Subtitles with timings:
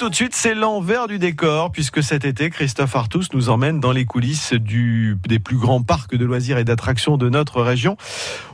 [0.00, 3.92] tout de suite, c'est l'envers du décor, puisque cet été, Christophe Artus nous emmène dans
[3.92, 7.98] les coulisses du, des plus grands parcs de loisirs et d'attractions de notre région.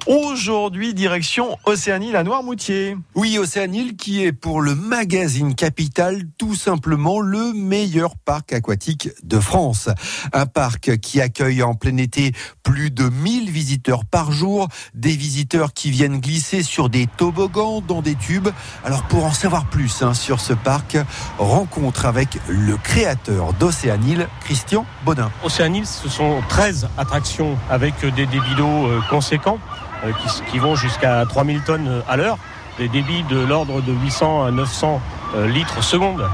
[0.09, 2.97] Aujourd'hui, direction Océanie, la Noirmoutier.
[3.15, 9.39] Oui, Océanile qui est pour le magazine Capital tout simplement le meilleur parc aquatique de
[9.39, 9.89] France.
[10.33, 12.33] Un parc qui accueille en plein été
[12.65, 18.03] plus de 1000 visiteurs par jour, des visiteurs qui viennent glisser sur des toboggans dans
[18.03, 18.49] des tubes.
[18.85, 20.97] Alors pour en savoir plus hein, sur ce parc,
[21.39, 25.31] rencontre avec le créateur d'Océanile, Christian Bodin.
[25.45, 29.59] Océanile, ce sont 13 attractions avec des débits d'eau euh, conséquents
[30.05, 32.39] euh, qui, qui vont jusqu'à 3000 tonnes à l'heure,
[32.79, 35.01] des débits de l'ordre de 800 à 900
[35.35, 36.29] euh, litres seconde euh,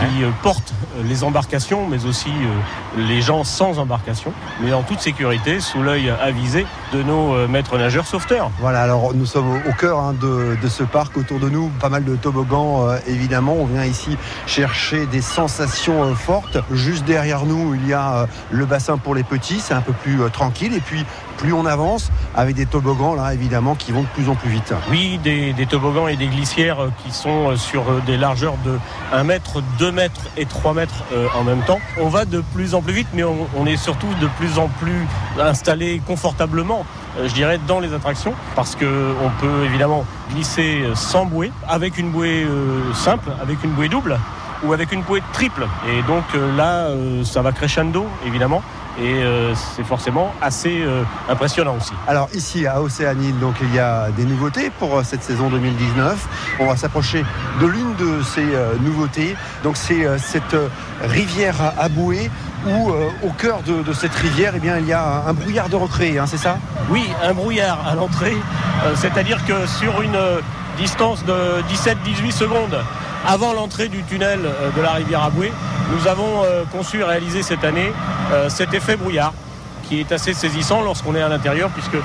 [0.00, 4.82] qui euh, portent euh, les embarcations, mais aussi euh, les gens sans embarcation, mais en
[4.82, 8.50] toute sécurité, sous l'œil avisé de nos euh, maîtres nageurs sauveteurs.
[8.60, 11.16] Voilà, alors nous sommes au- cœur hein, de, de ce parc.
[11.16, 13.54] Autour de nous, pas mal de toboggans, euh, évidemment.
[13.58, 16.58] On vient ici chercher des sensations euh, fortes.
[16.72, 19.60] Juste derrière nous, il y a euh, le bassin pour les petits.
[19.60, 20.74] C'est un peu plus euh, tranquille.
[20.74, 21.04] Et puis,
[21.38, 24.74] plus on avance, avec des toboggans, là, évidemment, qui vont de plus en plus vite.
[24.90, 28.78] Oui, des, toboggans et des glissières euh, qui sont euh, sur euh, des largeurs de
[29.12, 31.78] 1 mètre, 2 mètres et 3 mètres en même temps.
[32.00, 35.06] On va de plus en plus vite, mais on, est surtout de plus en plus
[35.40, 36.84] installé confortablement,
[37.22, 42.10] je dirais, dans les attractions, parce que on peut évidemment glisser sans bouée, avec une
[42.10, 42.46] bouée
[42.94, 44.18] simple, avec une bouée double
[44.64, 45.66] ou avec une bouée triple.
[45.88, 46.24] Et donc
[46.56, 46.88] là,
[47.24, 48.62] ça va crescendo, évidemment,
[49.00, 51.92] et euh, c'est forcément assez euh, impressionnant aussi.
[52.06, 56.26] Alors ici à Océanile, donc il y a des nouveautés pour euh, cette saison 2019.
[56.60, 57.24] On va s'approcher
[57.60, 59.36] de l'une de ces euh, nouveautés.
[59.62, 60.56] Donc c'est cette
[61.02, 62.30] rivière à- bouée
[62.66, 62.90] où
[63.24, 66.18] au cœur de, de cette rivière, eh bien il y a un, brouillard de recré,
[66.18, 66.58] hein, c'est ça?
[66.90, 68.36] Oui, un brouillard à l'entrée,
[68.96, 70.18] c'est-à-dire que sur une
[70.76, 72.78] distance de 17-18 secondes
[73.26, 75.52] avant l'entrée du tunnel euh, de la rivière Aboué,
[75.92, 77.92] nous avons euh, conçu et réalisé cette année
[78.32, 79.32] euh, cet effet brouillard
[79.88, 81.96] qui est assez saisissant lorsqu'on est à l'intérieur puisque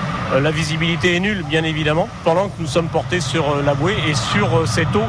[0.42, 4.14] la visibilité est nulle bien évidemment pendant que nous sommes portés sur la bouée et
[4.14, 5.04] sur cette eau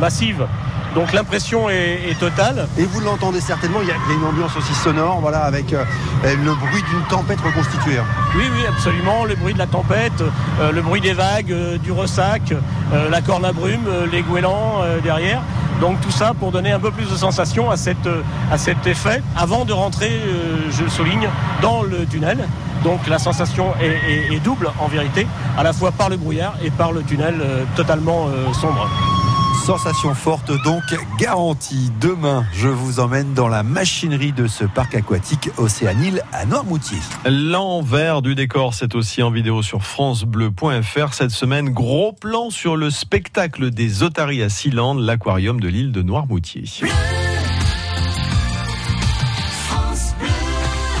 [0.00, 0.46] massive.
[0.94, 2.66] Donc l'impression est, est totale.
[2.78, 5.40] Et vous l'entendez certainement, il y, a, il y a une ambiance aussi sonore, voilà,
[5.44, 5.84] avec euh,
[6.24, 7.98] le bruit d'une tempête reconstituée.
[7.98, 8.04] hein.
[8.36, 9.24] Oui, oui, absolument.
[9.24, 10.20] Le bruit de la tempête,
[10.60, 12.52] euh, le bruit des vagues, euh, du ressac,
[13.10, 15.40] la corne à brume, les goélands derrière.
[15.80, 18.06] Donc tout ça pour donner un peu plus de sensation à, cette,
[18.52, 20.20] à cet effet avant de rentrer,
[20.70, 21.26] je le souligne,
[21.62, 22.46] dans le tunnel.
[22.84, 25.26] Donc la sensation est, est- est double en vérité,
[25.56, 27.34] à la fois par le brouillard et par le tunnel
[27.76, 28.28] totalement
[28.60, 28.86] sombre.
[29.64, 30.82] Sensation forte donc
[31.20, 31.92] garantie.
[32.00, 36.98] Demain, je vous emmène dans la machinerie de ce parc aquatique Océanile à Noirmoutier.
[37.26, 41.14] L'envers du décor, c'est aussi en vidéo sur francebleu.fr.
[41.14, 46.02] Cette semaine, gros plan sur le spectacle des otaries à Sealand, l'aquarium de l'île de
[46.02, 46.64] Noirmoutier.